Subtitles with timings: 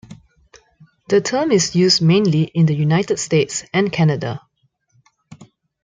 [1.09, 4.41] The term is used mainly in the United States and Canada.